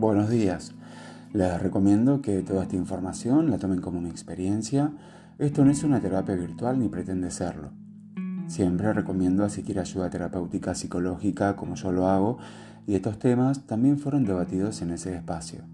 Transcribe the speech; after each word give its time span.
Buenos 0.00 0.30
días. 0.30 0.72
Les 1.34 1.60
recomiendo 1.60 2.22
que 2.22 2.40
toda 2.40 2.62
esta 2.62 2.74
información 2.74 3.50
la 3.50 3.58
tomen 3.58 3.82
como 3.82 4.00
mi 4.00 4.08
experiencia. 4.08 4.92
Esto 5.38 5.62
no 5.62 5.70
es 5.70 5.84
una 5.84 6.00
terapia 6.00 6.36
virtual 6.36 6.78
ni 6.78 6.88
pretende 6.88 7.30
serlo. 7.30 7.68
Siempre 8.46 8.94
recomiendo 8.94 9.44
asistir 9.44 9.78
a 9.78 9.82
ayuda 9.82 10.08
terapéutica 10.08 10.74
psicológica 10.74 11.54
como 11.54 11.74
yo 11.74 11.92
lo 11.92 12.06
hago 12.08 12.38
y 12.86 12.94
estos 12.94 13.18
temas 13.18 13.66
también 13.66 13.98
fueron 13.98 14.24
debatidos 14.24 14.80
en 14.80 14.92
ese 14.92 15.14
espacio. 15.14 15.64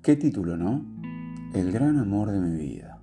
¿Qué 0.00 0.14
título, 0.14 0.56
no? 0.56 0.84
El 1.52 1.72
gran 1.72 1.98
amor 1.98 2.30
de 2.30 2.38
mi 2.38 2.56
vida. 2.56 2.98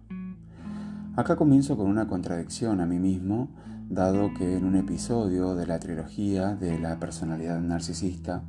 Acá 1.17 1.35
comienzo 1.35 1.75
con 1.75 1.87
una 1.87 2.07
contradicción 2.07 2.79
a 2.79 2.85
mí 2.85 2.97
mismo, 2.97 3.49
dado 3.89 4.33
que 4.35 4.55
en 4.55 4.63
un 4.63 4.77
episodio 4.77 5.53
de 5.53 5.67
la 5.67 5.79
trilogía 5.79 6.55
de 6.55 6.79
la 6.79 6.97
personalidad 6.97 7.59
narcisista, 7.59 8.41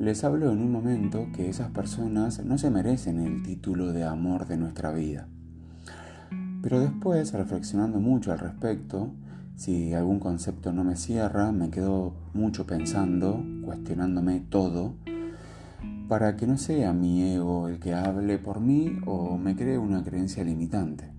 les 0.00 0.24
hablo 0.24 0.50
en 0.50 0.62
un 0.62 0.72
momento 0.72 1.28
que 1.34 1.50
esas 1.50 1.70
personas 1.72 2.42
no 2.42 2.56
se 2.56 2.70
merecen 2.70 3.20
el 3.20 3.42
título 3.42 3.92
de 3.92 4.04
amor 4.04 4.46
de 4.46 4.56
nuestra 4.56 4.92
vida. 4.92 5.28
Pero 6.62 6.80
después, 6.80 7.34
reflexionando 7.34 8.00
mucho 8.00 8.32
al 8.32 8.38
respecto, 8.38 9.12
si 9.56 9.92
algún 9.92 10.18
concepto 10.18 10.72
no 10.72 10.84
me 10.84 10.96
cierra, 10.96 11.52
me 11.52 11.68
quedo 11.68 12.14
mucho 12.32 12.66
pensando, 12.66 13.44
cuestionándome 13.62 14.40
todo, 14.40 14.94
para 16.08 16.34
que 16.34 16.46
no 16.46 16.56
sea 16.56 16.94
mi 16.94 17.34
ego 17.34 17.68
el 17.68 17.78
que 17.78 17.92
hable 17.92 18.38
por 18.38 18.60
mí 18.60 18.98
o 19.04 19.36
me 19.36 19.54
cree 19.54 19.76
una 19.76 20.02
creencia 20.02 20.42
limitante. 20.42 21.12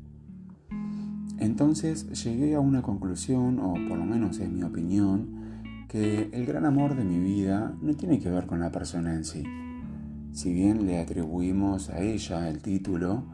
Entonces 1.38 2.24
llegué 2.24 2.56
a 2.56 2.60
una 2.60 2.82
conclusión, 2.82 3.60
o 3.60 3.76
por 3.88 4.00
lo 4.00 4.06
menos 4.06 4.40
es 4.40 4.50
mi 4.50 4.64
opinión, 4.64 5.41
que 5.92 6.30
el 6.32 6.46
gran 6.46 6.64
amor 6.64 6.96
de 6.96 7.04
mi 7.04 7.20
vida 7.20 7.74
no 7.82 7.94
tiene 7.96 8.18
que 8.18 8.30
ver 8.30 8.46
con 8.46 8.62
la 8.62 8.72
persona 8.72 9.14
en 9.14 9.26
sí. 9.26 9.44
Si 10.32 10.54
bien 10.54 10.86
le 10.86 11.02
atribuimos 11.02 11.90
a 11.90 12.00
ella 12.00 12.48
el 12.48 12.62
título, 12.62 13.26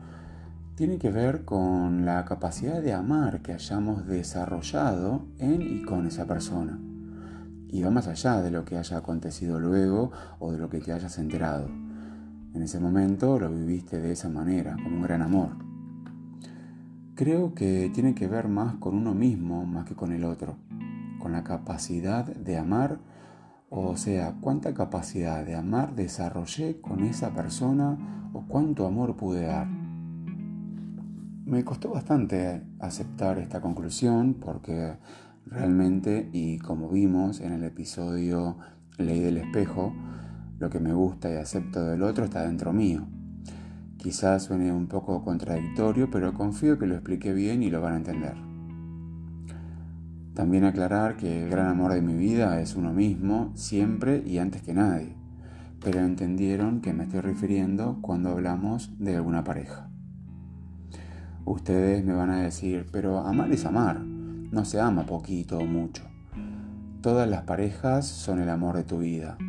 tiene 0.73 0.97
que 0.97 1.11
ver 1.11 1.45
con 1.45 2.03
la 2.03 2.25
capacidad 2.25 2.81
de 2.81 2.93
amar 2.93 3.43
que 3.43 3.53
hayamos 3.53 4.07
desarrollado 4.07 5.27
en 5.37 5.61
y 5.61 5.83
con 5.83 6.07
esa 6.07 6.25
persona. 6.25 6.79
Y 7.67 7.83
va 7.83 7.91
más 7.91 8.07
allá 8.07 8.41
de 8.41 8.49
lo 8.49 8.65
que 8.65 8.75
haya 8.75 8.97
acontecido 8.97 9.59
luego 9.59 10.11
o 10.39 10.51
de 10.51 10.57
lo 10.57 10.67
que 10.67 10.79
te 10.79 10.93
hayas 10.93 11.19
enterado. 11.19 11.67
En 12.55 12.63
ese 12.63 12.79
momento 12.79 13.37
lo 13.37 13.51
viviste 13.51 13.99
de 13.99 14.13
esa 14.13 14.29
manera, 14.29 14.77
como 14.81 14.95
un 14.95 15.03
gran 15.03 15.21
amor. 15.21 15.49
Creo 17.13 17.53
que 17.53 17.91
tiene 17.93 18.15
que 18.15 18.25
ver 18.25 18.47
más 18.47 18.77
con 18.77 18.95
uno 18.95 19.13
mismo 19.13 19.63
más 19.67 19.85
que 19.85 19.93
con 19.93 20.11
el 20.11 20.23
otro 20.23 20.66
con 21.19 21.31
la 21.31 21.43
capacidad 21.43 22.25
de 22.25 22.57
amar, 22.57 22.99
o 23.69 23.97
sea, 23.97 24.35
cuánta 24.39 24.73
capacidad 24.73 25.45
de 25.45 25.55
amar 25.55 25.95
desarrollé 25.95 26.79
con 26.79 27.03
esa 27.03 27.33
persona 27.33 28.29
o 28.33 28.45
cuánto 28.47 28.85
amor 28.85 29.15
pude 29.15 29.45
dar. 29.45 29.67
Me 31.45 31.63
costó 31.63 31.91
bastante 31.91 32.61
aceptar 32.79 33.39
esta 33.39 33.61
conclusión 33.61 34.35
porque 34.35 34.97
realmente, 35.45 36.29
y 36.33 36.59
como 36.59 36.89
vimos 36.89 37.39
en 37.39 37.53
el 37.53 37.63
episodio 37.63 38.57
Ley 38.97 39.19
del 39.19 39.37
espejo, 39.37 39.93
lo 40.59 40.69
que 40.69 40.79
me 40.79 40.93
gusta 40.93 41.31
y 41.31 41.35
acepto 41.35 41.85
del 41.85 42.03
otro 42.03 42.25
está 42.25 42.43
dentro 42.43 42.73
mío. 42.73 43.07
Quizás 43.97 44.43
suene 44.43 44.71
un 44.71 44.87
poco 44.87 45.23
contradictorio, 45.23 46.09
pero 46.09 46.33
confío 46.33 46.77
que 46.77 46.87
lo 46.87 46.95
expliqué 46.95 47.33
bien 47.33 47.63
y 47.63 47.69
lo 47.69 47.81
van 47.81 47.93
a 47.93 47.97
entender. 47.97 48.46
También 50.37 50.65
aclarar 50.65 51.17
que 51.17 51.45
el 51.45 51.49
gran 51.49 51.65
amor 51.65 51.93
de 51.93 52.03
mi 52.03 52.13
vida 52.13 52.61
es 52.61 52.75
uno 52.75 52.93
mismo, 52.93 53.51
siempre 53.55 54.21
y 54.23 54.37
antes 54.37 54.61
que 54.61 54.75
nadie, 54.75 55.15
pero 55.83 55.97
entendieron 55.97 56.79
que 56.79 56.93
me 56.93 57.05
estoy 57.05 57.21
refiriendo 57.21 57.97
cuando 58.01 58.29
hablamos 58.29 58.91
de 58.99 59.15
alguna 59.15 59.43
pareja. 59.43 59.89
Ustedes 61.43 62.05
me 62.05 62.13
van 62.13 62.29
a 62.29 62.41
decir, 62.43 62.85
pero 62.91 63.21
amar 63.21 63.51
es 63.51 63.65
amar, 63.65 63.99
no 63.99 64.63
se 64.63 64.79
ama 64.79 65.07
poquito 65.07 65.57
o 65.57 65.65
mucho. 65.65 66.03
Todas 67.01 67.27
las 67.27 67.41
parejas 67.41 68.05
son 68.05 68.39
el 68.39 68.49
amor 68.49 68.75
de 68.75 68.83
tu 68.83 68.99
vida. 68.99 69.39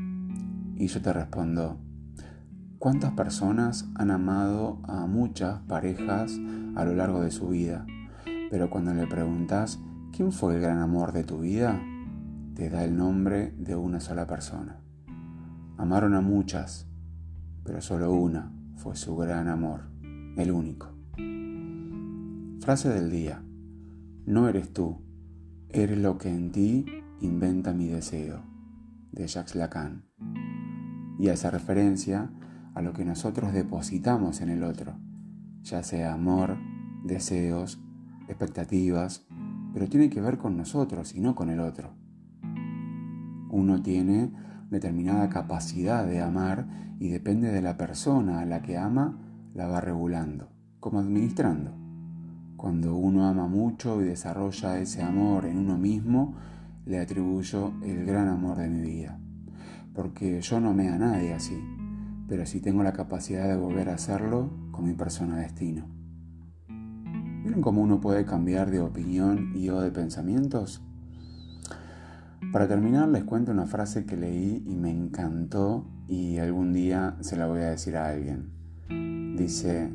Y 0.75 0.87
yo 0.87 1.03
te 1.03 1.13
respondo, 1.13 1.77
¿cuántas 2.79 3.13
personas 3.13 3.87
han 3.95 4.11
amado 4.11 4.79
a 4.85 5.05
muchas 5.05 5.59
parejas 5.69 6.33
a 6.77 6.87
lo 6.87 6.95
largo 6.95 7.21
de 7.21 7.31
su 7.31 7.49
vida? 7.49 7.85
Pero 8.51 8.71
cuando 8.71 8.95
le 8.95 9.07
preguntas, 9.07 9.79
¿Quién 10.19 10.33
fue 10.33 10.57
el 10.57 10.61
gran 10.61 10.81
amor 10.81 11.13
de 11.13 11.23
tu 11.23 11.39
vida? 11.39 11.81
Te 12.57 12.69
da 12.71 12.83
el 12.83 12.97
nombre 12.97 13.55
de 13.57 13.77
una 13.77 14.01
sola 14.01 14.27
persona. 14.27 14.81
Amaron 15.77 16.13
a 16.15 16.21
muchas, 16.21 16.89
pero 17.63 17.81
solo 17.81 18.13
una 18.13 18.53
fue 18.75 18.97
su 18.97 19.15
gran 19.17 19.47
amor, 19.47 19.83
el 20.37 20.51
único. 20.51 20.89
Frase 22.59 22.89
del 22.89 23.13
día. 23.13 23.45
No 24.27 24.49
eres 24.49 24.73
tú, 24.73 25.01
eres 25.69 25.99
lo 25.99 26.19
que 26.19 26.31
en 26.31 26.51
ti 26.51 26.85
inventa 27.21 27.73
mi 27.73 27.87
deseo, 27.87 28.43
de 29.13 29.29
Jacques 29.29 29.55
Lacan. 29.55 30.03
Y 31.21 31.29
hace 31.29 31.49
referencia 31.49 32.33
a 32.75 32.83
lo 32.83 32.93
que 32.93 33.05
nosotros 33.05 33.53
depositamos 33.53 34.41
en 34.41 34.49
el 34.49 34.65
otro, 34.65 34.99
ya 35.63 35.85
sea 35.85 36.13
amor, 36.13 36.57
deseos, 37.05 37.81
expectativas, 38.27 39.28
pero 39.73 39.89
tiene 39.89 40.11
que 40.11 40.21
ver 40.21 40.39
con 40.39 40.57
nosotros 40.57 41.15
y 41.15 41.21
no 41.21 41.35
con 41.35 41.51
el 41.51 41.61
otro. 41.61 41.91
Uno 43.51 43.83
tiene 43.83 44.33
determinada 44.71 45.29
capacidad 45.29 46.07
de 46.07 46.21
amar 46.21 46.67
y 46.99 47.09
depende 47.09 47.51
de 47.51 47.63
la 47.63 47.77
persona 47.77 48.41
a 48.41 48.47
la 48.47 48.63
que 48.63 48.77
ama, 48.77 49.19
la 49.55 49.67
va 49.67 49.81
regulando, 49.81 50.51
como 50.81 50.99
administrando. 50.99 51.73
Cuando 52.57 52.97
uno 52.97 53.27
ama 53.27 53.47
mucho 53.47 54.03
y 54.03 54.05
desarrolla 54.05 54.79
ese 54.79 55.03
amor 55.03 55.47
en 55.47 55.59
uno 55.59 55.79
mismo, 55.79 56.35
le 56.85 56.99
atribuyo 56.99 57.73
el 57.83 58.05
gran 58.05 58.29
amor 58.29 58.59
de 58.59 58.69
mi 58.69 58.81
vida. 58.83 59.19
Porque 59.95 60.41
yo 60.41 60.61
no 60.61 60.75
me 60.75 60.89
a 60.89 60.99
nadie 60.99 61.35
así, 61.35 61.59
pero 62.29 62.47
sí 62.47 62.61
tengo 62.61 62.83
la 62.83 62.93
capacidad 62.93 63.49
de 63.49 63.57
volver 63.57 63.89
a 63.89 63.95
hacerlo 63.95 64.51
con 64.73 64.85
mi 64.85 64.95
persona 64.95 65.37
destino. 65.37 65.98
¿Vieron 67.49 67.63
cómo 67.63 67.81
uno 67.81 67.99
puede 67.99 68.27
cambiar 68.27 68.71
de 68.71 68.79
opinión 68.81 69.53
y 69.57 69.71
o 69.71 69.81
de 69.81 69.91
pensamientos? 69.91 70.83
Para 72.53 72.69
terminar 72.69 73.09
les 73.09 73.25
cuento 73.25 73.53
una 73.53 73.65
frase 73.65 74.05
que 74.05 74.19
leí 74.19 74.63
y 74.67 74.77
me 74.77 74.91
encantó 74.91 75.87
y 76.07 76.37
algún 76.37 76.75
día 76.75 77.17
se 77.21 77.39
la 77.39 77.47
voy 77.47 77.61
a 77.61 77.71
decir 77.71 77.97
a 77.97 78.11
alguien. 78.11 78.51
Dice, 79.39 79.91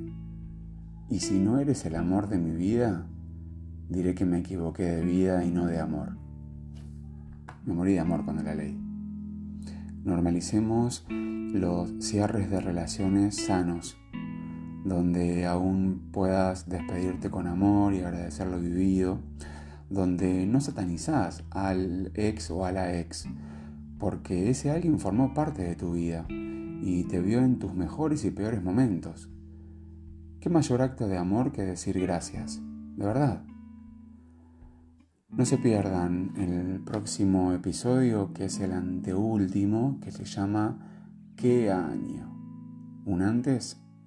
y 1.12 1.20
si 1.20 1.38
no 1.38 1.60
eres 1.60 1.86
el 1.86 1.96
amor 1.96 2.28
de 2.28 2.40
mi 2.40 2.56
vida, 2.56 3.06
diré 3.88 4.16
que 4.16 4.26
me 4.26 4.40
equivoqué 4.40 4.86
de 4.86 5.06
vida 5.06 5.46
y 5.46 5.52
no 5.52 5.68
de 5.68 5.80
amor. 5.80 6.18
Me 7.68 7.76
morí 7.76 7.94
de 7.94 8.00
amor 8.00 8.26
cuando 8.26 8.42
la 8.42 8.56
leí. 8.56 8.76
Normalicemos 10.04 11.06
los 11.08 11.94
cierres 12.00 12.50
de 12.50 12.60
relaciones 12.62 13.46
sanos 13.46 13.96
donde 14.84 15.46
aún 15.46 16.10
puedas 16.12 16.68
despedirte 16.68 17.30
con 17.30 17.48
amor 17.48 17.94
y 17.94 18.02
agradecer 18.02 18.48
lo 18.48 18.60
vivido, 18.60 19.20
donde 19.90 20.46
no 20.46 20.60
satanizás 20.60 21.44
al 21.52 22.12
ex 22.16 22.52
o 22.52 22.66
a 22.66 22.72
la 22.72 23.00
ex, 23.00 23.28
porque 23.98 24.50
ese 24.50 24.72
alguien 24.72 25.00
formó 25.00 25.34
parte 25.34 25.64
de 25.64 25.76
tu 25.76 25.94
vida 25.94 26.26
y 26.30 27.06
te 27.06 27.22
vio 27.22 27.40
en 27.40 27.60
tus 27.60 27.74
mejores 27.74 28.26
y 28.26 28.32
peores 28.32 28.62
momentos. 28.62 29.30
¿Qué 30.42 30.50
mayor 30.50 30.82
acto 30.82 31.08
de 31.08 31.18
amor 31.18 31.54
que 31.54 31.62
decir 31.62 31.98
gracias? 32.00 32.62
De 32.98 33.06
verdad. 33.06 33.44
No 35.30 35.46
se 35.46 35.58
pierdan 35.58 36.34
el 36.38 36.82
próximo 36.82 37.54
episodio, 37.54 38.34
que 38.34 38.46
es 38.46 38.60
el 38.60 38.74
anteúltimo, 38.74 40.00
que 40.02 40.12
se 40.12 40.26
llama 40.26 41.32
¿Qué 41.38 41.72
año? 41.72 42.30
Un 43.06 43.22
antes 43.22 43.83